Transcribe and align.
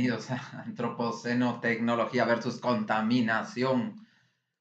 Bienvenidos 0.00 0.30
a 0.30 0.62
Antropoceno 0.64 1.60
Tecnología 1.60 2.24
versus 2.24 2.58
Contaminación. 2.58 4.06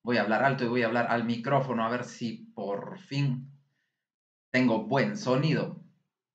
Voy 0.03 0.17
a 0.17 0.23
hablar 0.23 0.43
alto 0.43 0.65
y 0.65 0.67
voy 0.67 0.83
a 0.83 0.87
hablar 0.87 1.07
al 1.09 1.23
micrófono 1.23 1.85
a 1.85 1.89
ver 1.89 2.03
si 2.03 2.51
por 2.53 2.99
fin 2.99 3.49
tengo 4.51 4.83
buen 4.83 5.15
sonido. 5.15 5.81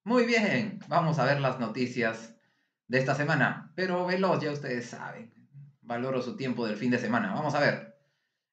Muy 0.03 0.25
bien, 0.25 0.79
vamos 0.87 1.19
a 1.19 1.25
ver 1.25 1.39
las 1.39 1.59
noticias 1.59 2.35
de 2.87 2.97
esta 2.97 3.13
semana, 3.13 3.71
pero 3.75 4.07
veloz, 4.07 4.41
ya 4.41 4.51
ustedes 4.51 4.87
saben. 4.87 5.31
Valoro 5.81 6.23
su 6.23 6.35
tiempo 6.35 6.65
del 6.65 6.75
fin 6.75 6.89
de 6.89 6.97
semana. 6.97 7.31
Vamos 7.31 7.53
a 7.53 7.59
ver. 7.59 7.99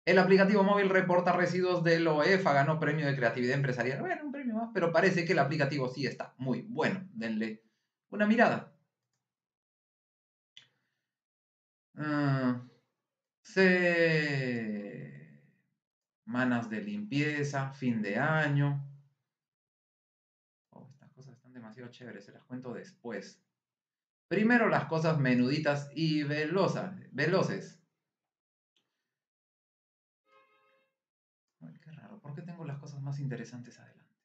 El 0.04 0.18
aplicativo 0.18 0.62
móvil 0.62 0.90
reporta 0.90 1.32
residuos 1.32 1.82
del 1.82 2.06
OEFA, 2.06 2.52
ganó 2.52 2.78
premio 2.78 3.06
de 3.06 3.16
creatividad 3.16 3.54
empresarial. 3.54 4.00
Bueno, 4.00 4.26
un 4.26 4.32
premio 4.32 4.56
más, 4.56 4.68
pero 4.74 4.92
parece 4.92 5.24
que 5.24 5.32
el 5.32 5.38
aplicativo 5.38 5.88
sí 5.88 6.06
está 6.06 6.34
muy 6.36 6.60
bueno. 6.68 7.08
Denle 7.14 7.62
una 8.10 8.26
mirada. 8.26 8.71
Uh, 11.94 12.72
Semanas 16.24 16.70
de 16.70 16.80
limpieza, 16.80 17.72
fin 17.72 18.00
de 18.00 18.16
año. 18.16 18.88
Oh, 20.70 20.88
estas 20.88 21.10
cosas 21.10 21.34
están 21.34 21.52
demasiado 21.52 21.90
chéveres, 21.90 22.24
se 22.24 22.32
las 22.32 22.44
cuento 22.44 22.72
después. 22.72 23.42
Primero 24.28 24.68
las 24.68 24.86
cosas 24.86 25.18
menuditas 25.18 25.90
y 25.94 26.22
velozas, 26.22 26.94
veloces. 27.10 27.80
qué 31.82 31.90
raro, 31.90 32.20
¿por 32.20 32.34
qué 32.34 32.42
tengo 32.42 32.64
las 32.64 32.78
cosas 32.78 33.02
más 33.02 33.18
interesantes 33.18 33.78
adelante? 33.78 34.16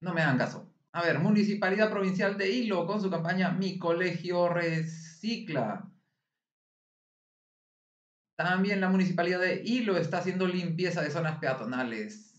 No 0.00 0.12
me 0.14 0.20
hagan 0.20 0.38
caso. 0.38 0.72
A 0.92 1.02
ver, 1.02 1.18
Municipalidad 1.20 1.90
Provincial 1.90 2.36
de 2.36 2.50
Hilo 2.50 2.86
con 2.86 3.00
su 3.00 3.10
campaña 3.10 3.50
Mi 3.50 3.78
Colegio 3.78 4.48
Recicla. 4.50 5.91
También 8.36 8.80
la 8.80 8.88
Municipalidad 8.88 9.40
de 9.40 9.62
Hilo 9.64 9.96
está 9.96 10.18
haciendo 10.18 10.46
limpieza 10.46 11.02
de 11.02 11.10
zonas 11.10 11.38
peatonales 11.38 12.32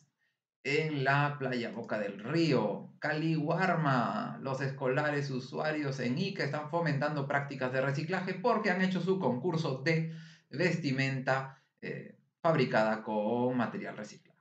en 0.64 1.04
la 1.04 1.36
playa 1.38 1.72
Boca 1.72 2.00
del 2.00 2.20
Río, 2.20 2.94
Caliwarma, 3.00 4.40
los 4.42 4.62
escolares 4.62 5.30
usuarios 5.30 6.00
en 6.00 6.18
Ica 6.18 6.44
están 6.44 6.70
fomentando 6.70 7.28
prácticas 7.28 7.74
de 7.74 7.82
reciclaje 7.82 8.34
porque 8.36 8.72
han 8.72 8.82
hecho 8.82 9.02
su 9.02 9.20
concurso 9.20 9.82
de 9.84 10.16
vestimenta 10.50 11.62
eh, 11.82 12.18
fabricada 12.42 13.04
con 13.04 13.58
material 13.58 13.98
reciclado. 13.98 14.40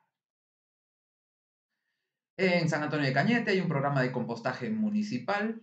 En 2.37 2.69
San 2.69 2.85
Antonio 2.85 3.07
de 3.07 3.13
Cañete 3.13 3.51
hay 3.51 3.61
un 3.61 3.69
programa 3.69 4.01
de 4.01 4.13
compostaje 4.13 4.71
municipal 4.71 5.61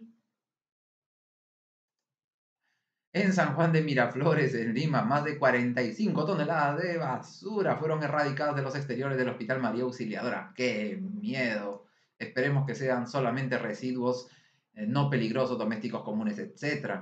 en 3.11 3.33
San 3.33 3.55
Juan 3.55 3.71
de 3.73 3.81
Miraflores, 3.81 4.53
en 4.53 4.73
Lima, 4.73 5.01
más 5.01 5.23
de 5.23 5.39
45 5.39 6.25
toneladas 6.25 6.81
de 6.81 6.97
basura 6.97 7.75
fueron 7.77 8.03
erradicadas 8.03 8.55
de 8.55 8.61
los 8.61 8.75
exteriores 8.75 9.17
del 9.17 9.29
Hospital 9.29 9.59
María 9.59 9.83
Auxiliadora. 9.83 10.53
¡Qué 10.55 10.99
miedo! 11.01 11.87
Esperemos 12.19 12.67
que 12.67 12.75
sean 12.75 13.07
solamente 13.07 13.57
residuos 13.57 14.29
eh, 14.75 14.85
no 14.85 15.09
peligrosos, 15.09 15.57
domésticos 15.57 16.03
comunes, 16.03 16.37
etc. 16.37 17.01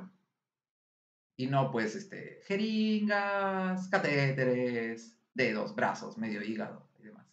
Y 1.36 1.48
no, 1.48 1.72
pues, 1.72 1.96
este, 1.96 2.40
jeringas, 2.46 3.90
catéteres, 3.90 5.18
dedos, 5.34 5.76
brazos, 5.76 6.18
medio 6.18 6.42
hígado 6.42 6.90
y 7.00 7.04
demás. 7.04 7.26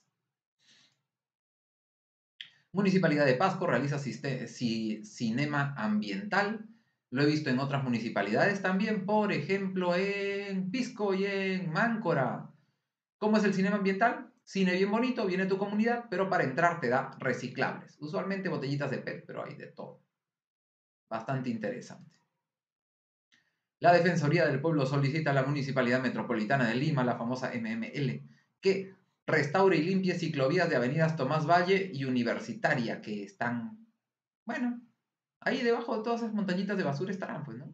Municipalidad 2.73 3.25
de 3.25 3.35
Pasco 3.35 3.69
realiza 3.69 4.01
cinema 4.01 5.75
ambiental 5.77 6.74
lo 7.15 7.23
he 7.23 7.27
visto 7.27 7.49
en 7.49 7.61
otras 7.61 7.85
municipalidades 7.85 8.61
también, 8.61 9.07
por 9.07 9.31
ejemplo 9.31 9.95
en 9.95 10.69
Pisco 10.73 11.15
y 11.15 11.25
en 11.25 11.71
Máncora. 11.71 12.51
¿Cómo 13.19 13.37
es 13.37 13.45
el 13.45 13.55
cinema 13.55 13.77
ambiental? 13.77 14.33
Cine 14.43 14.75
bien 14.75 14.91
bonito, 14.91 15.25
viene 15.25 15.47
tu 15.47 15.57
comunidad, 15.57 16.07
pero 16.11 16.29
para 16.29 16.43
entrar 16.43 16.81
te 16.81 16.89
da 16.89 17.13
reciclables. 17.21 17.97
Usualmente 18.01 18.49
botellitas 18.49 18.91
de 18.91 18.99
PET, 18.99 19.27
pero 19.29 19.45
hay 19.45 19.55
de 19.55 19.69
todo. 19.69 20.03
Bastante 21.09 21.51
interesante. 21.51 22.19
La 23.79 23.93
Defensoría 23.93 24.45
del 24.47 24.61
Pueblo 24.61 24.85
solicita 24.85 25.31
a 25.31 25.35
la 25.35 25.45
Municipalidad 25.45 26.03
Metropolitana 26.03 26.67
de 26.67 26.75
Lima, 26.75 27.05
la 27.05 27.17
famosa 27.17 27.53
MML, 27.55 28.29
que 28.61 28.93
restaure 29.25 29.77
y 29.77 29.85
limpie 29.85 30.19
ciclovías 30.19 30.69
de 30.69 30.75
avenidas 30.75 31.15
Tomás 31.15 31.47
Valle 31.47 31.93
y 31.95 32.07
Universitaria, 32.07 33.01
que 33.01 33.23
están, 33.23 33.87
bueno, 34.45 34.81
Ahí 35.45 35.63
debajo 35.63 35.97
de 35.97 36.03
todas 36.03 36.23
esas 36.23 36.35
montañitas 36.35 36.77
de 36.77 36.85
basura 36.85 37.13
estarán, 37.13 37.45
pues, 37.45 37.59
¿no? 37.59 37.73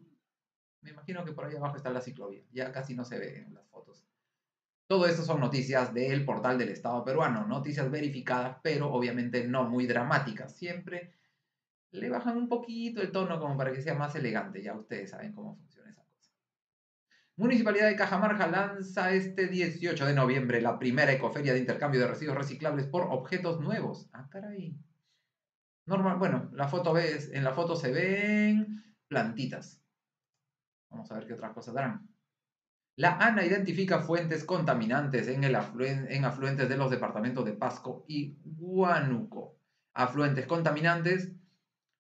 Me 0.81 0.89
imagino 0.89 1.23
que 1.23 1.31
por 1.31 1.45
ahí 1.45 1.55
abajo 1.55 1.77
está 1.77 1.89
la 1.89 2.01
ciclovía. 2.01 2.43
Ya 2.51 2.71
casi 2.71 2.95
no 2.95 3.05
se 3.05 3.17
ve 3.17 3.37
en 3.37 3.53
las 3.53 3.67
fotos. 3.69 4.05
Todo 4.87 5.05
esto 5.05 5.23
son 5.23 5.39
noticias 5.39 5.93
del 5.93 6.25
portal 6.25 6.57
del 6.57 6.69
Estado 6.69 7.05
peruano, 7.05 7.47
noticias 7.47 7.89
verificadas, 7.89 8.57
pero 8.61 8.91
obviamente 8.91 9.47
no 9.47 9.69
muy 9.69 9.87
dramáticas. 9.87 10.53
Siempre 10.57 11.13
le 11.91 12.09
bajan 12.09 12.35
un 12.35 12.49
poquito 12.49 13.01
el 13.01 13.11
tono 13.11 13.39
como 13.39 13.55
para 13.55 13.71
que 13.71 13.81
sea 13.81 13.95
más 13.95 14.15
elegante. 14.15 14.61
Ya 14.61 14.75
ustedes 14.75 15.11
saben 15.11 15.31
cómo 15.31 15.55
funciona 15.55 15.91
esa 15.91 16.03
cosa. 16.03 16.33
Municipalidad 17.37 17.87
de 17.87 17.95
Cajamarca 17.95 18.47
lanza 18.47 19.13
este 19.13 19.47
18 19.47 20.05
de 20.05 20.13
noviembre 20.13 20.61
la 20.61 20.77
primera 20.77 21.13
ecoferia 21.13 21.53
de 21.53 21.59
intercambio 21.59 22.01
de 22.01 22.07
residuos 22.07 22.37
reciclables 22.37 22.87
por 22.87 23.03
objetos 23.03 23.61
nuevos. 23.61 24.09
Ah, 24.11 24.27
caray. 24.29 24.75
Normal, 25.85 26.17
bueno, 26.17 26.49
la 26.53 26.67
foto 26.67 26.93
ves, 26.93 27.31
en 27.33 27.43
la 27.43 27.53
foto 27.53 27.75
se 27.75 27.91
ven 27.91 28.83
plantitas. 29.07 29.81
Vamos 30.89 31.11
a 31.11 31.15
ver 31.15 31.27
qué 31.27 31.33
otras 31.33 31.53
cosas 31.53 31.73
darán. 31.73 32.07
La 32.97 33.17
ANA 33.17 33.45
identifica 33.45 33.99
fuentes 33.99 34.43
contaminantes 34.43 35.27
en, 35.27 35.43
el 35.43 35.55
en 35.55 36.25
afluentes 36.25 36.69
de 36.69 36.77
los 36.77 36.91
departamentos 36.91 37.45
de 37.45 37.53
Pasco 37.53 38.03
y 38.07 38.37
Huánuco. 38.43 39.55
Afluentes 39.93 40.45
contaminantes, 40.45 41.31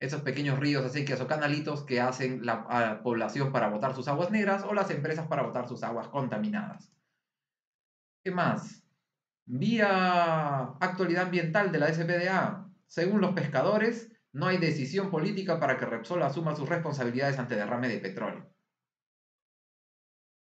esos 0.01 0.23
pequeños 0.23 0.59
ríos, 0.59 0.85
acequias 0.85 1.21
o 1.21 1.27
canalitos 1.27 1.85
que 1.85 2.01
hacen 2.01 2.45
la 2.45 3.01
población 3.03 3.53
para 3.53 3.69
botar 3.69 3.95
sus 3.95 4.09
aguas 4.09 4.31
negras 4.31 4.65
o 4.65 4.75
las 4.75 4.91
empresas 4.91 5.27
para 5.27 5.43
botar 5.43 5.69
sus 5.69 5.83
aguas 5.83 6.09
contaminadas. 6.09 6.93
¿Qué 8.23 8.31
más? 8.31 8.85
Vía 9.47 10.61
actualidad 10.81 11.25
ambiental 11.25 11.73
de 11.73 11.79
la 11.79 11.93
SPDA, 11.93 12.70
según 12.91 13.21
los 13.21 13.35
pescadores, 13.35 14.11
no 14.33 14.47
hay 14.47 14.59
decisión 14.59 15.13
política 15.13 15.61
para 15.61 15.79
que 15.79 15.87
Repsol 15.87 16.25
asuma 16.25 16.57
sus 16.57 16.69
responsabilidades 16.69 17.39
ante 17.39 17.55
derrame 17.55 17.89
de 17.89 17.99
petróleo. 18.01 18.53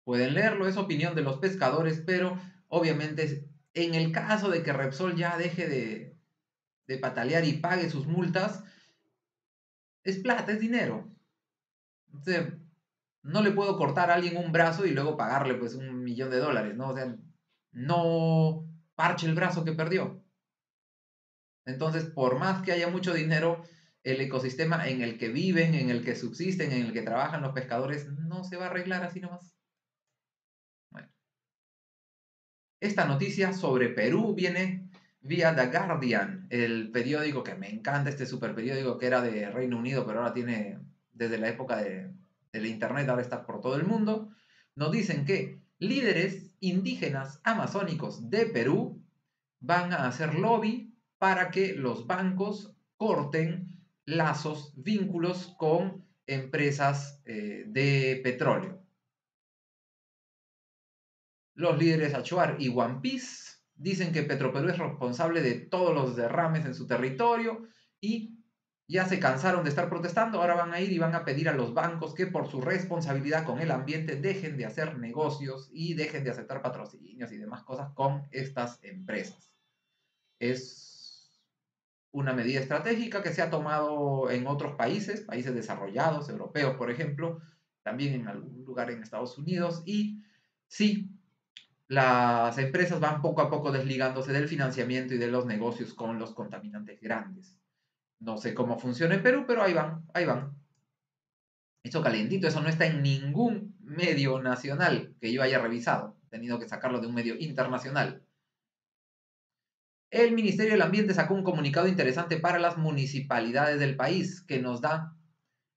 Pueden 0.04 0.34
leerlo, 0.34 0.68
es 0.68 0.76
opinión 0.76 1.14
de 1.14 1.22
los 1.22 1.38
pescadores, 1.38 2.02
pero 2.04 2.38
obviamente 2.68 3.48
en 3.72 3.94
el 3.94 4.12
caso 4.12 4.50
de 4.50 4.62
que 4.62 4.74
Repsol 4.74 5.16
ya 5.16 5.38
deje 5.38 5.66
de, 5.66 6.14
de 6.86 6.98
patalear 6.98 7.46
y 7.46 7.54
pague 7.54 7.88
sus 7.88 8.06
multas, 8.06 8.62
es 10.04 10.18
plata, 10.18 10.52
es 10.52 10.60
dinero. 10.60 11.10
no 13.22 13.40
le 13.42 13.52
puedo 13.52 13.78
cortar 13.78 14.10
a 14.10 14.14
alguien 14.14 14.36
un 14.36 14.52
brazo 14.52 14.84
y 14.84 14.90
luego 14.90 15.16
pagarle 15.16 15.54
pues 15.54 15.74
un 15.74 16.04
millón 16.04 16.30
de 16.30 16.38
dólares, 16.38 16.76
¿no? 16.76 16.90
O 16.90 16.94
sea, 16.94 17.16
no 17.72 18.68
parche 18.94 19.26
el 19.26 19.34
brazo 19.34 19.64
que 19.64 19.72
perdió. 19.72 20.25
Entonces, 21.66 22.04
por 22.04 22.38
más 22.38 22.62
que 22.62 22.72
haya 22.72 22.88
mucho 22.88 23.12
dinero, 23.12 23.62
el 24.04 24.20
ecosistema 24.20 24.88
en 24.88 25.02
el 25.02 25.18
que 25.18 25.28
viven, 25.28 25.74
en 25.74 25.90
el 25.90 26.04
que 26.04 26.14
subsisten, 26.14 26.70
en 26.70 26.86
el 26.86 26.92
que 26.92 27.02
trabajan 27.02 27.42
los 27.42 27.52
pescadores, 27.52 28.08
no 28.08 28.44
se 28.44 28.56
va 28.56 28.66
a 28.66 28.70
arreglar 28.70 29.02
así 29.02 29.20
nomás. 29.20 29.56
Bueno. 30.92 31.08
Esta 32.80 33.04
noticia 33.04 33.52
sobre 33.52 33.88
Perú 33.88 34.34
viene 34.34 34.88
vía 35.20 35.56
The 35.56 35.66
Guardian, 35.66 36.46
el 36.50 36.92
periódico 36.92 37.42
que 37.42 37.56
me 37.56 37.68
encanta, 37.68 38.10
este 38.10 38.26
super 38.26 38.54
periódico 38.54 38.96
que 38.96 39.06
era 39.08 39.20
de 39.20 39.50
Reino 39.50 39.76
Unido, 39.76 40.06
pero 40.06 40.20
ahora 40.20 40.32
tiene, 40.32 40.78
desde 41.12 41.38
la 41.38 41.48
época 41.48 41.78
de, 41.78 42.12
del 42.52 42.66
Internet, 42.66 43.08
ahora 43.08 43.22
está 43.22 43.44
por 43.44 43.60
todo 43.60 43.74
el 43.74 43.84
mundo. 43.84 44.30
Nos 44.76 44.92
dicen 44.92 45.24
que 45.24 45.60
líderes 45.78 46.54
indígenas 46.60 47.40
amazónicos 47.42 48.30
de 48.30 48.46
Perú 48.46 49.02
van 49.58 49.92
a 49.92 50.06
hacer 50.06 50.36
lobby 50.36 50.95
para 51.18 51.50
que 51.50 51.74
los 51.74 52.06
bancos 52.06 52.76
corten 52.96 53.84
lazos, 54.04 54.72
vínculos 54.76 55.54
con 55.58 56.06
empresas 56.26 57.22
eh, 57.24 57.64
de 57.66 58.20
petróleo. 58.22 58.82
Los 61.54 61.78
líderes 61.78 62.14
Achuar 62.14 62.56
y 62.58 62.68
One 62.68 63.00
Piece 63.00 63.56
dicen 63.74 64.12
que 64.12 64.22
Petroperú 64.22 64.68
es 64.68 64.78
responsable 64.78 65.42
de 65.42 65.54
todos 65.54 65.94
los 65.94 66.16
derrames 66.16 66.64
en 66.66 66.74
su 66.74 66.86
territorio 66.86 67.66
y 68.00 68.36
ya 68.88 69.06
se 69.06 69.18
cansaron 69.18 69.64
de 69.64 69.70
estar 69.70 69.88
protestando, 69.88 70.40
ahora 70.40 70.54
van 70.54 70.72
a 70.72 70.80
ir 70.80 70.92
y 70.92 70.98
van 70.98 71.14
a 71.14 71.24
pedir 71.24 71.48
a 71.48 71.54
los 71.54 71.74
bancos 71.74 72.14
que 72.14 72.26
por 72.26 72.48
su 72.48 72.60
responsabilidad 72.60 73.44
con 73.44 73.60
el 73.60 73.72
ambiente 73.72 74.16
dejen 74.16 74.56
de 74.56 74.66
hacer 74.66 74.96
negocios 74.98 75.68
y 75.72 75.94
dejen 75.94 76.22
de 76.22 76.30
aceptar 76.30 76.62
patrocinios 76.62 77.32
y 77.32 77.36
demás 77.36 77.64
cosas 77.64 77.92
con 77.94 78.28
estas 78.30 78.78
empresas. 78.82 79.52
Es 80.38 80.95
una 82.16 82.32
medida 82.32 82.60
estratégica 82.60 83.22
que 83.22 83.30
se 83.30 83.42
ha 83.42 83.50
tomado 83.50 84.30
en 84.30 84.46
otros 84.46 84.74
países, 84.76 85.20
países 85.20 85.54
desarrollados, 85.54 86.30
europeos, 86.30 86.74
por 86.76 86.90
ejemplo, 86.90 87.42
también 87.82 88.14
en 88.14 88.26
algún 88.26 88.64
lugar 88.64 88.90
en 88.90 89.02
Estados 89.02 89.36
Unidos. 89.36 89.82
Y 89.84 90.22
sí, 90.66 91.10
las 91.88 92.56
empresas 92.56 93.00
van 93.00 93.20
poco 93.20 93.42
a 93.42 93.50
poco 93.50 93.70
desligándose 93.70 94.32
del 94.32 94.48
financiamiento 94.48 95.12
y 95.14 95.18
de 95.18 95.30
los 95.30 95.44
negocios 95.44 95.92
con 95.92 96.18
los 96.18 96.32
contaminantes 96.32 97.02
grandes. 97.02 97.58
No 98.18 98.38
sé 98.38 98.54
cómo 98.54 98.78
funciona 98.78 99.14
en 99.14 99.22
Perú, 99.22 99.44
pero 99.46 99.62
ahí 99.62 99.74
van, 99.74 100.06
ahí 100.14 100.24
van. 100.24 100.54
Eso 101.82 102.00
calientito, 102.00 102.48
eso 102.48 102.62
no 102.62 102.70
está 102.70 102.86
en 102.86 103.02
ningún 103.02 103.76
medio 103.80 104.40
nacional 104.40 105.14
que 105.20 105.34
yo 105.34 105.42
haya 105.42 105.58
revisado. 105.58 106.16
He 106.24 106.30
tenido 106.30 106.58
que 106.58 106.66
sacarlo 106.66 106.98
de 106.98 107.08
un 107.08 107.14
medio 107.14 107.36
internacional. 107.38 108.25
El 110.10 110.32
Ministerio 110.32 110.72
del 110.72 110.82
Ambiente 110.82 111.14
sacó 111.14 111.34
un 111.34 111.42
comunicado 111.42 111.88
interesante 111.88 112.36
para 112.38 112.58
las 112.58 112.76
municipalidades 112.76 113.80
del 113.80 113.96
país 113.96 114.42
que 114.42 114.60
nos 114.60 114.80
da 114.80 115.16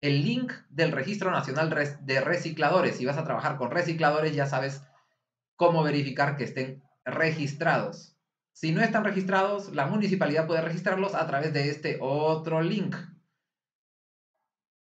el 0.00 0.22
link 0.22 0.52
del 0.68 0.92
Registro 0.92 1.30
Nacional 1.30 1.70
de 2.02 2.20
Recicladores. 2.20 2.96
Si 2.96 3.06
vas 3.06 3.16
a 3.16 3.24
trabajar 3.24 3.56
con 3.56 3.70
recicladores, 3.70 4.34
ya 4.34 4.46
sabes 4.46 4.82
cómo 5.56 5.82
verificar 5.82 6.36
que 6.36 6.44
estén 6.44 6.82
registrados. 7.04 8.16
Si 8.52 8.72
no 8.72 8.82
están 8.82 9.04
registrados, 9.04 9.74
la 9.74 9.86
municipalidad 9.86 10.46
puede 10.46 10.60
registrarlos 10.60 11.14
a 11.14 11.26
través 11.26 11.52
de 11.52 11.70
este 11.70 11.98
otro 12.00 12.60
link. 12.60 12.96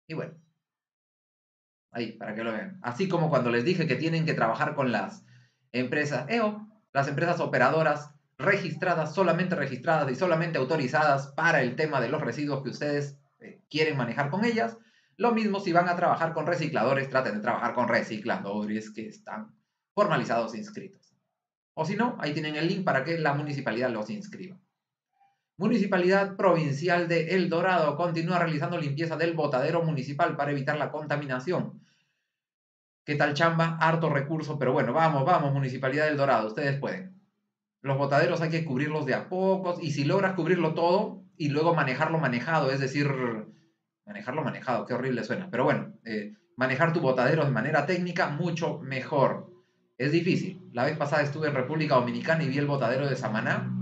Y 0.08 0.14
bueno, 0.14 0.34
ahí, 1.92 2.12
para 2.12 2.34
que 2.34 2.44
lo 2.44 2.52
vean. 2.52 2.78
Así 2.82 3.08
como 3.08 3.30
cuando 3.30 3.50
les 3.50 3.64
dije 3.64 3.86
que 3.86 3.96
tienen 3.96 4.24
que 4.24 4.34
trabajar 4.34 4.74
con 4.74 4.92
las 4.92 5.24
empresas 5.72 6.28
EO, 6.28 6.66
las 6.92 7.08
empresas 7.08 7.40
operadoras 7.40 8.15
registradas, 8.38 9.14
solamente 9.14 9.54
registradas 9.54 10.10
y 10.10 10.14
solamente 10.14 10.58
autorizadas 10.58 11.28
para 11.28 11.62
el 11.62 11.76
tema 11.76 12.00
de 12.00 12.08
los 12.08 12.20
residuos 12.20 12.62
que 12.62 12.70
ustedes 12.70 13.18
eh, 13.40 13.62
quieren 13.70 13.96
manejar 13.96 14.30
con 14.30 14.44
ellas. 14.44 14.76
Lo 15.16 15.32
mismo 15.32 15.60
si 15.60 15.72
van 15.72 15.88
a 15.88 15.96
trabajar 15.96 16.34
con 16.34 16.46
recicladores, 16.46 17.08
traten 17.08 17.34
de 17.34 17.40
trabajar 17.40 17.74
con 17.74 17.88
recicladores 17.88 18.90
que 18.90 19.08
están 19.08 19.54
formalizados 19.94 20.54
e 20.54 20.58
inscritos. 20.58 21.14
O 21.74 21.84
si 21.86 21.96
no, 21.96 22.16
ahí 22.20 22.32
tienen 22.32 22.56
el 22.56 22.68
link 22.68 22.84
para 22.84 23.04
que 23.04 23.18
la 23.18 23.34
municipalidad 23.34 23.90
los 23.90 24.10
inscriba. 24.10 24.58
Municipalidad 25.58 26.36
Provincial 26.36 27.08
de 27.08 27.34
El 27.34 27.48
Dorado 27.48 27.96
continúa 27.96 28.38
realizando 28.38 28.78
limpieza 28.78 29.16
del 29.16 29.32
botadero 29.32 29.82
municipal 29.82 30.36
para 30.36 30.52
evitar 30.52 30.76
la 30.76 30.90
contaminación. 30.90 31.80
¿Qué 33.04 33.14
tal 33.14 33.32
chamba? 33.32 33.78
Harto 33.80 34.10
recurso, 34.10 34.58
pero 34.58 34.74
bueno, 34.74 34.92
vamos, 34.92 35.24
vamos, 35.24 35.54
Municipalidad 35.54 36.06
del 36.06 36.18
Dorado, 36.18 36.48
ustedes 36.48 36.78
pueden. 36.78 37.15
Los 37.86 37.98
botaderos 37.98 38.40
hay 38.40 38.50
que 38.50 38.64
cubrirlos 38.64 39.06
de 39.06 39.14
a 39.14 39.28
pocos 39.28 39.80
y 39.80 39.92
si 39.92 40.04
logras 40.04 40.34
cubrirlo 40.34 40.74
todo 40.74 41.22
y 41.36 41.50
luego 41.50 41.72
manejarlo 41.72 42.18
manejado, 42.18 42.72
es 42.72 42.80
decir, 42.80 43.08
manejarlo 44.04 44.42
manejado, 44.42 44.86
qué 44.86 44.94
horrible 44.94 45.22
suena, 45.22 45.48
pero 45.52 45.62
bueno, 45.62 45.92
eh, 46.04 46.32
manejar 46.56 46.92
tu 46.92 47.00
botadero 47.00 47.44
de 47.44 47.52
manera 47.52 47.86
técnica 47.86 48.28
mucho 48.28 48.80
mejor. 48.80 49.52
Es 49.98 50.10
difícil. 50.10 50.68
La 50.72 50.84
vez 50.84 50.96
pasada 50.96 51.22
estuve 51.22 51.46
en 51.46 51.54
República 51.54 51.94
Dominicana 51.94 52.42
y 52.42 52.48
vi 52.48 52.58
el 52.58 52.66
botadero 52.66 53.08
de 53.08 53.14
Samaná. 53.14 53.72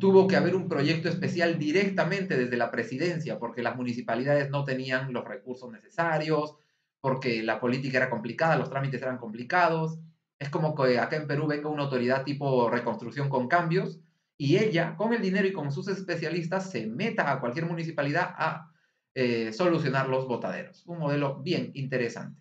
Tuvo 0.00 0.26
que 0.26 0.34
haber 0.34 0.56
un 0.56 0.68
proyecto 0.68 1.08
especial 1.08 1.56
directamente 1.56 2.36
desde 2.36 2.56
la 2.56 2.72
presidencia 2.72 3.38
porque 3.38 3.62
las 3.62 3.76
municipalidades 3.76 4.50
no 4.50 4.64
tenían 4.64 5.12
los 5.12 5.24
recursos 5.24 5.70
necesarios, 5.70 6.56
porque 7.00 7.44
la 7.44 7.60
política 7.60 7.98
era 7.98 8.10
complicada, 8.10 8.56
los 8.56 8.70
trámites 8.70 9.00
eran 9.00 9.18
complicados. 9.18 10.00
Es 10.40 10.48
como 10.48 10.74
que 10.74 10.98
acá 10.98 11.16
en 11.16 11.26
Perú 11.26 11.46
venga 11.46 11.68
una 11.68 11.82
autoridad 11.82 12.24
tipo 12.24 12.70
reconstrucción 12.70 13.28
con 13.28 13.46
cambios 13.46 14.00
y 14.38 14.56
ella, 14.56 14.96
con 14.96 15.12
el 15.12 15.20
dinero 15.20 15.46
y 15.46 15.52
con 15.52 15.70
sus 15.70 15.86
especialistas, 15.88 16.70
se 16.70 16.86
meta 16.86 17.30
a 17.30 17.40
cualquier 17.40 17.66
municipalidad 17.66 18.34
a 18.36 18.72
eh, 19.14 19.52
solucionar 19.52 20.08
los 20.08 20.26
botaderos. 20.26 20.86
Un 20.86 20.98
modelo 20.98 21.42
bien 21.42 21.72
interesante. 21.74 22.40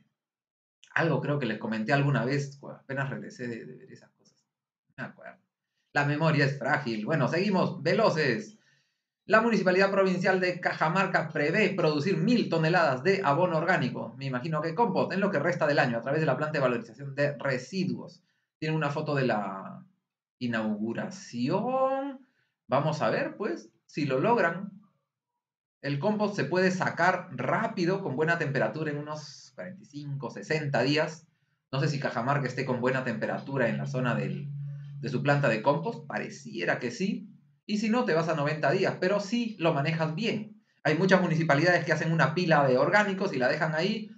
Algo 0.95 1.19
creo 1.19 1.39
que 1.39 1.45
les 1.45 1.59
comenté 1.59 1.91
alguna 1.91 2.23
vez, 2.23 2.57
apenas 2.63 3.09
regresé 3.09 3.49
de, 3.49 3.65
ver 3.65 3.91
esas 3.91 4.11
cosas. 4.11 4.47
Me 4.95 5.03
acuerdo. 5.03 5.41
La 5.91 6.05
memoria 6.05 6.45
es 6.45 6.57
frágil. 6.57 7.05
Bueno, 7.05 7.27
seguimos 7.27 7.83
veloces. 7.83 8.58
La 9.29 9.41
Municipalidad 9.41 9.91
Provincial 9.91 10.39
de 10.39 10.59
Cajamarca 10.59 11.29
prevé 11.29 11.69
producir 11.75 12.17
mil 12.17 12.49
toneladas 12.49 13.03
de 13.03 13.21
abono 13.23 13.59
orgánico, 13.59 14.15
me 14.17 14.25
imagino 14.25 14.59
que 14.59 14.73
compost, 14.73 15.13
en 15.13 15.19
lo 15.19 15.29
que 15.29 15.37
resta 15.37 15.67
del 15.67 15.77
año, 15.77 15.99
a 15.99 16.01
través 16.01 16.19
de 16.19 16.25
la 16.25 16.35
planta 16.35 16.53
de 16.53 16.61
valorización 16.61 17.13
de 17.13 17.37
residuos. 17.37 18.23
Tienen 18.57 18.75
una 18.75 18.89
foto 18.89 19.13
de 19.13 19.27
la 19.27 19.85
inauguración. 20.39 22.25
Vamos 22.67 23.03
a 23.03 23.11
ver, 23.11 23.37
pues, 23.37 23.69
si 23.85 24.07
lo 24.07 24.19
logran. 24.19 24.71
El 25.83 25.99
compost 25.99 26.35
se 26.35 26.45
puede 26.45 26.71
sacar 26.71 27.29
rápido, 27.29 28.01
con 28.01 28.15
buena 28.15 28.39
temperatura, 28.39 28.89
en 28.89 28.97
unos 28.97 29.51
45, 29.53 30.31
60 30.31 30.81
días. 30.81 31.27
No 31.71 31.79
sé 31.79 31.87
si 31.87 31.99
Cajamarca 31.99 32.47
esté 32.47 32.65
con 32.65 32.81
buena 32.81 33.03
temperatura 33.03 33.69
en 33.69 33.77
la 33.77 33.85
zona 33.85 34.15
de 34.15 34.49
su 35.07 35.21
planta 35.21 35.49
de 35.49 35.61
compost. 35.61 36.07
Pareciera 36.07 36.79
que 36.79 36.89
sí. 36.89 37.28
Y 37.69 37.77
si 37.77 37.87
no, 37.87 38.03
te 38.03 38.15
vas 38.15 38.27
a 38.27 38.33
90 38.33 38.71
días, 38.71 38.95
pero 38.99 39.19
sí 39.19 39.55
lo 39.59 39.75
manejas 39.75 40.15
bien. 40.15 40.59
Hay 40.83 40.97
muchas 40.97 41.21
municipalidades 41.21 41.85
que 41.85 41.91
hacen 41.91 42.11
una 42.11 42.33
pila 42.33 42.67
de 42.67 42.79
orgánicos 42.79 43.31
y 43.31 43.37
la 43.37 43.47
dejan 43.47 43.75
ahí. 43.75 44.09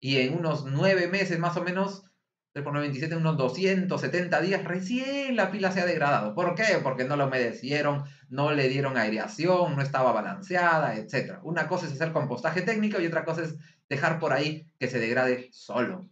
Y 0.00 0.16
en 0.20 0.32
unos 0.32 0.64
9 0.64 1.08
meses 1.08 1.38
más 1.38 1.54
o 1.58 1.62
menos 1.62 2.10
3 2.54 2.64
por 2.64 2.72
97, 2.72 3.14
unos 3.16 3.36
270 3.36 4.40
días, 4.40 4.64
recién 4.64 5.36
la 5.36 5.50
pila 5.50 5.70
se 5.70 5.82
ha 5.82 5.84
degradado. 5.84 6.34
¿Por 6.34 6.54
qué? 6.54 6.78
Porque 6.82 7.04
no 7.04 7.16
lo 7.16 7.26
humedecieron, 7.26 8.04
no 8.30 8.52
le 8.52 8.70
dieron 8.70 8.96
aireación, 8.96 9.76
no 9.76 9.82
estaba 9.82 10.12
balanceada, 10.12 10.96
etc. 10.96 11.40
Una 11.42 11.68
cosa 11.68 11.84
es 11.84 11.92
hacer 11.92 12.10
compostaje 12.10 12.62
técnico 12.62 13.02
y 13.02 13.06
otra 13.06 13.26
cosa 13.26 13.42
es 13.42 13.54
dejar 13.90 14.18
por 14.18 14.32
ahí 14.32 14.66
que 14.78 14.88
se 14.88 14.98
degrade 14.98 15.50
solo. 15.52 16.08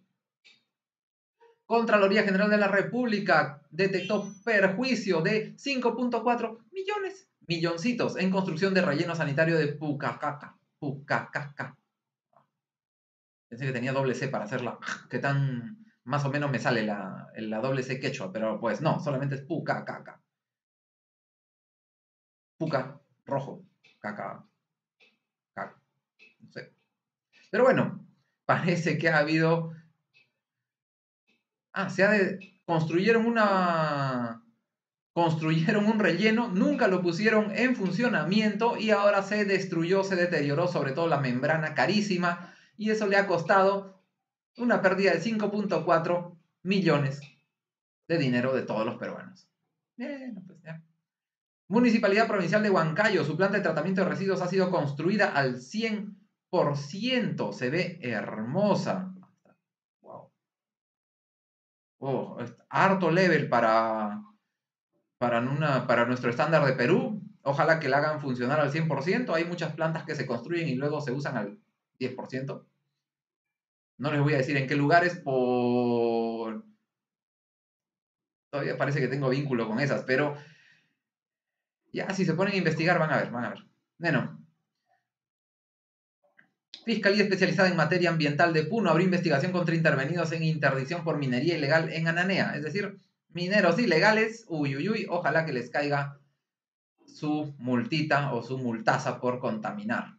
Contraloría 1.72 2.22
General 2.22 2.50
de 2.50 2.58
la 2.58 2.68
República 2.68 3.62
detectó 3.70 4.30
perjuicio 4.44 5.22
de 5.22 5.56
5.4 5.56 6.58
millones, 6.70 7.30
milloncitos, 7.46 8.18
en 8.18 8.30
construcción 8.30 8.74
de 8.74 8.82
relleno 8.82 9.14
sanitario 9.14 9.58
de 9.58 9.68
Pucacaca. 9.68 10.58
Pucacaca. 10.78 11.74
Pensé 13.48 13.64
que 13.64 13.72
tenía 13.72 13.94
doble 13.94 14.14
C 14.14 14.28
para 14.28 14.44
hacerla. 14.44 14.78
¿Qué 15.08 15.18
tan 15.18 15.86
más 16.04 16.26
o 16.26 16.30
menos 16.30 16.50
me 16.50 16.58
sale 16.58 16.82
la, 16.82 17.32
la 17.36 17.60
doble 17.60 17.82
C 17.82 17.98
quechua, 17.98 18.30
pero 18.30 18.60
pues 18.60 18.82
no, 18.82 19.00
solamente 19.00 19.36
es 19.36 19.40
puca, 19.40 19.82
caca. 19.86 20.20
Puca, 22.58 23.00
rojo, 23.24 23.64
caca, 23.98 24.44
caca. 25.54 25.80
No 26.40 26.52
sé. 26.52 26.74
Pero 27.50 27.64
bueno, 27.64 28.06
parece 28.44 28.98
que 28.98 29.08
ha 29.08 29.16
habido... 29.16 29.72
Ah, 31.72 31.90
se 31.90 32.04
ha 32.04 32.10
de... 32.10 32.60
Construyeron 32.64 33.26
una... 33.26 34.44
Construyeron 35.12 35.86
un 35.86 35.98
relleno, 35.98 36.48
nunca 36.48 36.88
lo 36.88 37.02
pusieron 37.02 37.54
en 37.54 37.76
funcionamiento 37.76 38.78
y 38.78 38.90
ahora 38.90 39.22
se 39.22 39.44
destruyó, 39.44 40.04
se 40.04 40.16
deterioró, 40.16 40.68
sobre 40.68 40.92
todo 40.92 41.06
la 41.06 41.20
membrana 41.20 41.74
carísima, 41.74 42.54
y 42.78 42.90
eso 42.90 43.06
le 43.06 43.18
ha 43.18 43.26
costado 43.26 44.02
una 44.56 44.80
pérdida 44.80 45.12
de 45.12 45.20
5.4 45.20 46.38
millones 46.62 47.20
de 48.08 48.18
dinero 48.18 48.54
de 48.54 48.62
todos 48.62 48.86
los 48.86 48.96
peruanos. 48.96 49.46
Pues 49.96 50.20
Municipalidad 51.68 52.26
Provincial 52.26 52.62
de 52.62 52.70
Huancayo, 52.70 53.24
su 53.24 53.36
planta 53.36 53.56
de 53.56 53.62
tratamiento 53.62 54.02
de 54.02 54.08
residuos 54.08 54.42
ha 54.42 54.48
sido 54.48 54.70
construida 54.70 55.32
al 55.32 55.56
100%. 55.56 57.52
Se 57.52 57.70
ve 57.70 57.98
hermosa. 58.02 59.11
Oh, 62.04 62.36
harto 62.68 63.12
level 63.12 63.48
para, 63.48 64.24
para, 65.18 65.38
una, 65.38 65.86
para 65.86 66.04
nuestro 66.04 66.30
estándar 66.30 66.66
de 66.66 66.72
Perú. 66.72 67.22
Ojalá 67.42 67.78
que 67.78 67.88
la 67.88 67.98
hagan 67.98 68.20
funcionar 68.20 68.58
al 68.58 68.72
100%. 68.72 69.32
Hay 69.32 69.44
muchas 69.44 69.72
plantas 69.76 70.02
que 70.02 70.16
se 70.16 70.26
construyen 70.26 70.66
y 70.68 70.74
luego 70.74 71.00
se 71.00 71.12
usan 71.12 71.36
al 71.36 71.60
10%. 72.00 72.66
No 73.98 74.10
les 74.10 74.20
voy 74.20 74.34
a 74.34 74.38
decir 74.38 74.56
en 74.56 74.66
qué 74.66 74.74
lugares 74.74 75.20
por... 75.20 76.64
Todavía 78.50 78.76
parece 78.76 78.98
que 78.98 79.06
tengo 79.06 79.28
vínculo 79.28 79.68
con 79.68 79.78
esas, 79.78 80.02
pero 80.02 80.34
ya 81.92 82.12
si 82.12 82.24
se 82.24 82.34
ponen 82.34 82.54
a 82.54 82.56
investigar 82.56 82.98
van 82.98 83.12
a 83.12 83.18
ver, 83.18 83.30
van 83.30 83.44
a 83.44 83.50
ver. 83.50 83.64
Bueno. 83.98 84.41
Fiscalía 86.84 87.22
especializada 87.22 87.68
en 87.68 87.76
materia 87.76 88.10
ambiental 88.10 88.52
de 88.52 88.64
Puno 88.64 88.90
abrió 88.90 89.04
investigación 89.04 89.52
contra 89.52 89.74
intervenidos 89.74 90.32
en 90.32 90.42
interdicción 90.42 91.04
por 91.04 91.18
minería 91.18 91.56
ilegal 91.56 91.92
en 91.92 92.08
Ananea. 92.08 92.56
Es 92.56 92.64
decir, 92.64 92.98
mineros 93.28 93.78
ilegales, 93.78 94.44
uy, 94.48 94.76
uy, 94.76 94.88
uy, 94.88 95.06
ojalá 95.08 95.44
que 95.46 95.52
les 95.52 95.70
caiga 95.70 96.18
su 97.06 97.54
multita 97.58 98.32
o 98.32 98.42
su 98.42 98.58
multaza 98.58 99.20
por 99.20 99.38
contaminar. 99.38 100.16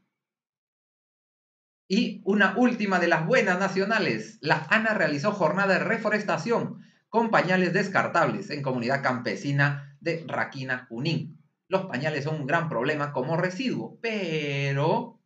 Y 1.89 2.21
una 2.23 2.55
última 2.57 2.99
de 2.99 3.07
las 3.07 3.25
buenas 3.25 3.59
nacionales. 3.59 4.37
La 4.39 4.65
ANA 4.69 4.93
realizó 4.93 5.33
jornada 5.33 5.73
de 5.73 5.83
reforestación 5.83 6.81
con 7.09 7.29
pañales 7.29 7.73
descartables 7.73 8.49
en 8.49 8.63
comunidad 8.63 9.03
campesina 9.03 9.97
de 9.99 10.23
Raquina, 10.27 10.85
Junín. 10.87 11.43
Los 11.67 11.87
pañales 11.87 12.23
son 12.23 12.35
un 12.35 12.47
gran 12.47 12.69
problema 12.69 13.11
como 13.11 13.35
residuo, 13.35 13.97
pero 14.01 15.19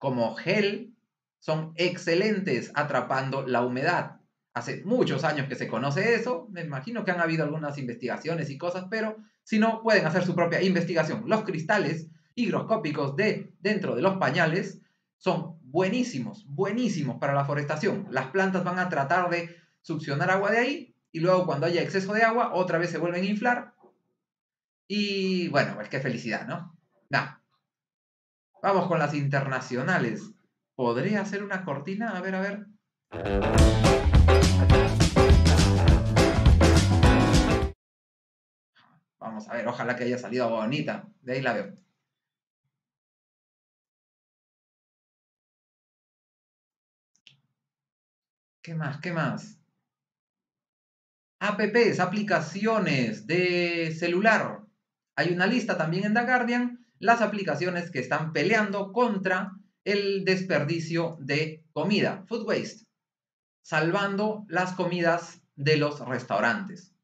como 0.00 0.34
gel 0.34 0.94
son 1.38 1.72
excelentes 1.76 2.72
atrapando 2.74 3.46
la 3.46 3.62
humedad. 3.64 4.16
Hace 4.54 4.82
muchos 4.84 5.24
años 5.24 5.46
que 5.46 5.54
se 5.54 5.68
conoce 5.68 6.14
eso, 6.14 6.48
me 6.50 6.62
imagino 6.62 7.04
que 7.04 7.12
han 7.12 7.20
habido 7.20 7.44
algunas 7.44 7.78
investigaciones 7.78 8.50
y 8.50 8.58
cosas, 8.58 8.86
pero 8.90 9.18
si 9.44 9.58
no, 9.58 9.82
pueden 9.82 10.06
hacer 10.06 10.24
su 10.24 10.34
propia 10.34 10.62
investigación. 10.62 11.24
Los 11.26 11.44
cristales 11.44 12.08
higroscópicos 12.34 13.14
de 13.14 13.52
dentro 13.60 13.94
de 13.94 14.02
los 14.02 14.16
pañales 14.16 14.80
son 15.18 15.58
buenísimos, 15.62 16.46
buenísimos 16.48 17.18
para 17.18 17.34
la 17.34 17.44
forestación. 17.44 18.08
Las 18.10 18.28
plantas 18.28 18.64
van 18.64 18.78
a 18.78 18.88
tratar 18.88 19.28
de 19.28 19.54
succionar 19.82 20.30
agua 20.30 20.50
de 20.50 20.58
ahí 20.58 20.94
y 21.12 21.20
luego 21.20 21.44
cuando 21.44 21.66
haya 21.66 21.82
exceso 21.82 22.14
de 22.14 22.22
agua, 22.22 22.54
otra 22.54 22.78
vez 22.78 22.90
se 22.90 22.98
vuelven 22.98 23.24
a 23.24 23.26
inflar. 23.26 23.74
Y 24.88 25.48
bueno, 25.48 25.74
pues 25.74 25.90
qué 25.90 26.00
felicidad, 26.00 26.48
¿no? 26.48 26.74
Nah. 27.10 27.39
Vamos 28.62 28.88
con 28.88 28.98
las 28.98 29.14
internacionales. 29.14 30.32
¿Podría 30.74 31.22
hacer 31.22 31.42
una 31.42 31.64
cortina? 31.64 32.16
A 32.16 32.20
ver, 32.20 32.34
a 32.34 32.40
ver. 32.40 32.66
Vamos 39.18 39.48
a 39.48 39.54
ver, 39.54 39.66
ojalá 39.66 39.96
que 39.96 40.04
haya 40.04 40.18
salido 40.18 40.48
bonita. 40.50 41.08
De 41.22 41.32
ahí 41.34 41.42
la 41.42 41.54
veo. 41.54 41.76
¿Qué 48.62 48.74
más? 48.74 49.00
¿Qué 49.00 49.12
más? 49.12 49.58
apps, 51.40 52.00
aplicaciones 52.00 53.26
de 53.26 53.94
celular. 53.98 54.62
Hay 55.16 55.32
una 55.32 55.46
lista 55.46 55.76
también 55.78 56.04
en 56.04 56.14
The 56.14 56.24
Guardian, 56.24 56.86
las 57.00 57.22
aplicaciones 57.22 57.90
que 57.90 57.98
están 57.98 58.32
peleando 58.32 58.92
contra 58.92 59.52
el 59.84 60.24
desperdicio 60.24 61.16
de 61.18 61.64
comida, 61.72 62.24
food 62.28 62.46
waste, 62.46 62.84
salvando 63.62 64.44
las 64.48 64.74
comidas 64.74 65.42
de 65.56 65.78
los 65.78 65.98
restaurantes. 66.06 66.94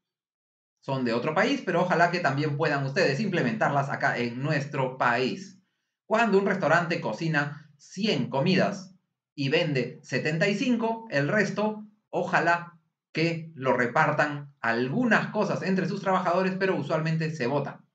Son 0.79 1.03
de 1.03 1.13
otro 1.13 1.33
país, 1.33 1.63
pero 1.65 1.81
ojalá 1.81 2.11
que 2.11 2.19
también 2.19 2.55
puedan 2.55 2.85
ustedes 2.85 3.19
implementarlas 3.19 3.89
acá 3.89 4.17
en 4.17 4.41
nuestro 4.41 4.97
país. 4.97 5.59
Cuando 6.05 6.37
un 6.37 6.45
restaurante 6.45 7.01
cocina 7.01 7.69
100 7.77 8.29
comidas 8.29 8.95
y 9.33 9.49
vende 9.49 9.99
75, 10.03 11.07
el 11.09 11.27
resto, 11.27 11.85
ojalá 12.09 12.79
que 13.11 13.51
lo 13.55 13.73
repartan 13.73 14.53
algunas 14.61 15.31
cosas 15.31 15.63
entre 15.63 15.87
sus 15.87 16.01
trabajadores, 16.01 16.55
pero 16.59 16.75
usualmente 16.75 17.31
se 17.31 17.47
votan. 17.47 17.86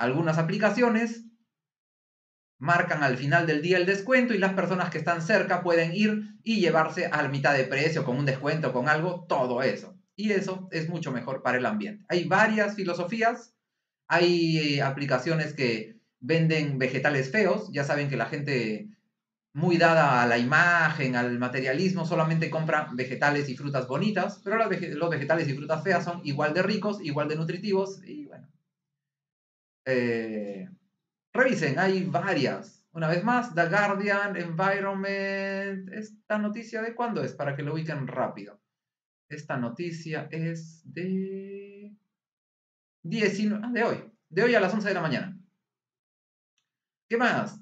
Algunas 0.00 0.38
aplicaciones 0.38 1.26
marcan 2.58 3.02
al 3.02 3.18
final 3.18 3.46
del 3.46 3.60
día 3.60 3.76
el 3.76 3.84
descuento 3.84 4.32
y 4.32 4.38
las 4.38 4.54
personas 4.54 4.88
que 4.88 4.96
están 4.96 5.20
cerca 5.20 5.62
pueden 5.62 5.92
ir 5.94 6.36
y 6.42 6.58
llevarse 6.58 7.06
a 7.06 7.22
la 7.22 7.28
mitad 7.28 7.52
de 7.52 7.64
precio 7.64 8.02
con 8.02 8.16
un 8.16 8.24
descuento, 8.24 8.72
con 8.72 8.88
algo, 8.88 9.26
todo 9.28 9.62
eso. 9.62 9.94
Y 10.16 10.32
eso 10.32 10.68
es 10.70 10.88
mucho 10.88 11.12
mejor 11.12 11.42
para 11.42 11.58
el 11.58 11.66
ambiente. 11.66 12.02
Hay 12.08 12.24
varias 12.24 12.76
filosofías, 12.76 13.54
hay 14.08 14.78
eh, 14.78 14.82
aplicaciones 14.82 15.52
que 15.52 16.00
venden 16.18 16.78
vegetales 16.78 17.30
feos, 17.30 17.70
ya 17.70 17.84
saben 17.84 18.08
que 18.08 18.16
la 18.16 18.26
gente 18.26 18.88
muy 19.52 19.76
dada 19.76 20.22
a 20.22 20.26
la 20.26 20.38
imagen, 20.38 21.14
al 21.14 21.38
materialismo, 21.38 22.06
solamente 22.06 22.48
compra 22.48 22.88
vegetales 22.94 23.50
y 23.50 23.56
frutas 23.56 23.86
bonitas, 23.86 24.40
pero 24.42 24.56
los 24.56 25.10
vegetales 25.10 25.46
y 25.46 25.54
frutas 25.54 25.84
feas 25.84 26.04
son 26.04 26.22
igual 26.24 26.54
de 26.54 26.62
ricos, 26.62 27.02
igual 27.02 27.28
de 27.28 27.36
nutritivos 27.36 28.02
y 28.02 28.24
bueno. 28.24 28.49
Eh, 29.90 30.68
revisen, 31.32 31.78
hay 31.78 32.04
varias. 32.04 32.86
Una 32.92 33.08
vez 33.08 33.22
más, 33.24 33.54
The 33.54 33.68
Guardian, 33.68 34.36
Environment. 34.36 35.88
¿Esta 35.92 36.38
noticia 36.38 36.82
de 36.82 36.94
cuándo 36.94 37.22
es? 37.22 37.34
Para 37.34 37.56
que 37.56 37.62
lo 37.62 37.74
ubiquen 37.74 38.06
rápido. 38.06 38.60
Esta 39.28 39.56
noticia 39.56 40.28
es 40.30 40.82
de 40.84 41.96
19, 43.02 43.62
ah, 43.64 43.70
de 43.72 43.84
hoy, 43.84 44.12
de 44.28 44.42
hoy 44.42 44.54
a 44.54 44.60
las 44.60 44.74
11 44.74 44.88
de 44.88 44.94
la 44.94 45.00
mañana. 45.00 45.38
¿Qué 47.08 47.16
más? 47.16 47.60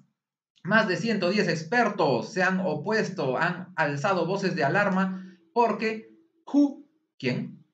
Más 0.64 0.88
de 0.88 0.96
110 0.96 1.48
expertos 1.48 2.32
se 2.32 2.42
han 2.42 2.60
opuesto, 2.60 3.36
han 3.36 3.72
alzado 3.76 4.26
voces 4.26 4.54
de 4.56 4.64
alarma 4.64 5.24
porque 5.52 6.10
WHO, 6.44 6.84
¿quién? 7.18 7.64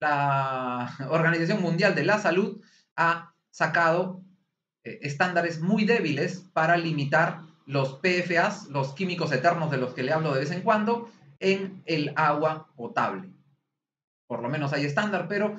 La 0.00 0.90
Organización 1.10 1.62
Mundial 1.62 1.94
de 1.94 2.04
la 2.04 2.18
Salud 2.18 2.62
ha 2.96 3.35
sacado 3.56 4.22
eh, 4.84 4.98
estándares 5.00 5.60
muy 5.60 5.86
débiles 5.86 6.44
para 6.52 6.76
limitar 6.76 7.40
los 7.64 7.94
PFAs, 7.94 8.66
los 8.66 8.92
químicos 8.92 9.32
eternos 9.32 9.70
de 9.70 9.78
los 9.78 9.94
que 9.94 10.02
le 10.02 10.12
hablo 10.12 10.34
de 10.34 10.40
vez 10.40 10.50
en 10.50 10.60
cuando, 10.60 11.10
en 11.40 11.82
el 11.86 12.12
agua 12.16 12.68
potable. 12.76 13.32
Por 14.26 14.42
lo 14.42 14.50
menos 14.50 14.74
hay 14.74 14.84
estándar, 14.84 15.26
pero 15.26 15.56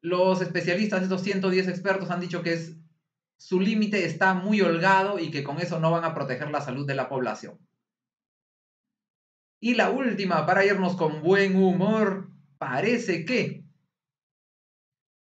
los 0.00 0.40
especialistas, 0.40 1.04
estos 1.04 1.22
110 1.22 1.68
expertos, 1.68 2.10
han 2.10 2.20
dicho 2.20 2.42
que 2.42 2.58
su 3.38 3.60
límite 3.60 4.04
está 4.04 4.34
muy 4.34 4.60
holgado 4.60 5.20
y 5.20 5.30
que 5.30 5.44
con 5.44 5.60
eso 5.60 5.78
no 5.78 5.92
van 5.92 6.02
a 6.02 6.14
proteger 6.14 6.50
la 6.50 6.60
salud 6.60 6.84
de 6.84 6.96
la 6.96 7.08
población. 7.08 7.60
Y 9.60 9.74
la 9.74 9.90
última, 9.90 10.46
para 10.46 10.64
irnos 10.64 10.96
con 10.96 11.22
buen 11.22 11.54
humor, 11.54 12.28
parece 12.58 13.24
que, 13.24 13.65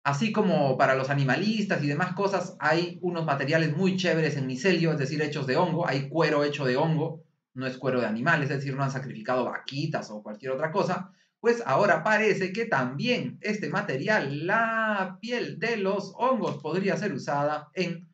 así 0.08 0.32
como 0.32 0.78
para 0.78 0.94
los 0.94 1.10
animalistas 1.10 1.84
y 1.84 1.86
demás 1.86 2.14
cosas, 2.14 2.56
hay 2.60 2.98
unos 3.02 3.26
materiales 3.26 3.76
muy 3.76 3.96
chéveres 3.96 4.38
en 4.38 4.46
micelio, 4.46 4.92
es 4.92 4.98
decir, 4.98 5.20
hechos 5.20 5.46
de 5.46 5.58
hongo, 5.58 5.86
hay 5.86 6.08
cuero 6.08 6.44
hecho 6.44 6.64
de 6.64 6.78
hongo, 6.78 7.24
no 7.52 7.66
es 7.66 7.76
cuero 7.76 8.00
de 8.00 8.06
animales, 8.06 8.48
es 8.48 8.56
decir, 8.56 8.74
no 8.74 8.82
han 8.82 8.90
sacrificado 8.90 9.44
vaquitas 9.44 10.10
o 10.10 10.22
cualquier 10.22 10.52
otra 10.52 10.72
cosa, 10.72 11.12
pues 11.40 11.62
ahora 11.66 12.02
parece 12.02 12.54
que 12.54 12.64
también 12.64 13.38
este 13.42 13.68
material, 13.68 14.46
la 14.46 15.18
piel 15.20 15.58
de 15.58 15.76
los 15.76 16.14
hongos, 16.16 16.56
podría 16.62 16.96
ser 16.96 17.12
usada 17.12 17.68
en 17.74 18.08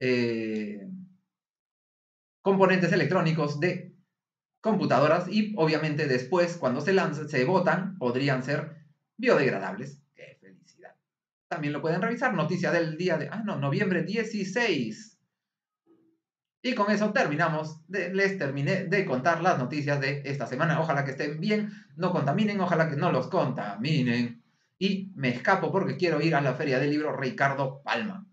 eh, 0.00 0.88
componentes 2.42 2.90
electrónicos 2.90 3.60
de 3.60 3.94
computadoras 4.60 5.28
y 5.28 5.54
obviamente 5.56 6.08
después, 6.08 6.56
cuando 6.56 6.80
se 6.80 6.94
lancen, 6.94 7.28
se 7.28 7.44
botan, 7.44 7.96
podrían 7.96 8.42
ser 8.42 8.74
biodegradables. 9.16 10.02
También 11.48 11.72
lo 11.72 11.80
pueden 11.80 12.02
revisar. 12.02 12.34
Noticia 12.34 12.70
del 12.70 12.96
día 12.96 13.16
de, 13.16 13.28
ah, 13.30 13.42
no, 13.44 13.56
noviembre 13.56 14.02
16. 14.02 15.18
Y 16.62 16.74
con 16.74 16.90
eso 16.90 17.12
terminamos. 17.12 17.80
les 17.88 18.36
terminé 18.36 18.84
de 18.84 19.04
contar 19.06 19.40
las 19.40 19.58
noticias 19.58 20.00
de 20.00 20.22
esta 20.24 20.46
semana. 20.46 20.80
Ojalá 20.80 21.04
que 21.04 21.12
estén 21.12 21.40
bien, 21.40 21.70
no 21.96 22.12
contaminen, 22.12 22.60
ojalá 22.60 22.90
que 22.90 22.96
no 22.96 23.10
los 23.12 23.28
contaminen. 23.28 24.42
Y 24.78 25.10
me 25.14 25.30
escapo 25.30 25.72
porque 25.72 25.96
quiero 25.96 26.20
ir 26.20 26.34
a 26.34 26.40
la 26.40 26.54
feria 26.54 26.78
del 26.78 26.90
libro 26.90 27.16
Ricardo 27.16 27.82
Palma. 27.82 28.26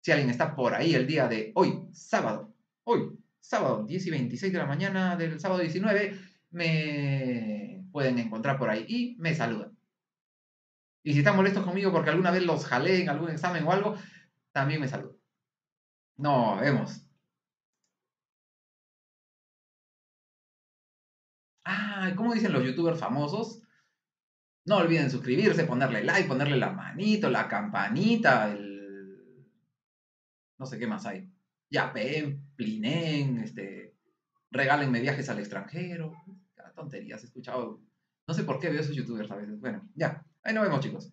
Si 0.00 0.12
alguien 0.12 0.30
está 0.30 0.54
por 0.54 0.74
ahí 0.74 0.94
el 0.94 1.06
día 1.06 1.28
de 1.28 1.52
hoy, 1.54 1.82
sábado, 1.92 2.54
hoy, 2.84 3.18
sábado 3.40 3.84
10 3.84 4.06
y 4.06 4.10
26 4.10 4.52
de 4.52 4.58
la 4.58 4.66
mañana 4.66 5.16
del 5.16 5.40
sábado 5.40 5.60
19, 5.60 6.18
me 6.50 7.84
pueden 7.92 8.18
encontrar 8.18 8.58
por 8.58 8.70
ahí 8.70 8.84
y 8.88 9.16
me 9.18 9.34
saludan. 9.34 9.75
Y 11.06 11.12
si 11.12 11.20
están 11.20 11.36
molestos 11.36 11.64
conmigo 11.64 11.92
porque 11.92 12.10
alguna 12.10 12.32
vez 12.32 12.44
los 12.44 12.66
jalé 12.66 13.00
en 13.00 13.08
algún 13.08 13.30
examen 13.30 13.64
o 13.64 13.70
algo, 13.70 13.96
también 14.50 14.80
me 14.80 14.88
saludan. 14.88 15.16
No, 16.16 16.56
vemos. 16.56 17.06
Ah, 21.64 22.12
¿cómo 22.16 22.34
dicen 22.34 22.52
los 22.52 22.64
youtubers 22.64 22.98
famosos? 22.98 23.62
No 24.64 24.78
olviden 24.78 25.08
suscribirse, 25.08 25.62
ponerle 25.62 26.02
like, 26.02 26.26
ponerle 26.26 26.56
la 26.56 26.72
manito, 26.72 27.30
la 27.30 27.46
campanita, 27.46 28.50
el... 28.50 29.46
No 30.58 30.66
sé 30.66 30.76
qué 30.76 30.88
más 30.88 31.06
hay. 31.06 31.30
Yapen, 31.70 32.50
Plinen, 32.56 33.38
este... 33.38 33.94
Regálenme 34.50 35.00
viajes 35.00 35.28
al 35.28 35.38
extranjero. 35.38 36.14
Tonterías, 36.74 37.22
he 37.22 37.26
escuchado... 37.26 37.80
No 38.26 38.34
sé 38.34 38.42
por 38.42 38.58
qué 38.58 38.70
veo 38.70 38.80
esos 38.80 38.96
youtubers 38.96 39.30
a 39.30 39.36
veces. 39.36 39.60
Bueno, 39.60 39.88
ya. 39.94 40.26
Ahí 40.46 40.54
nos 40.54 40.62
vemos, 40.62 40.80
chicos. 40.80 41.12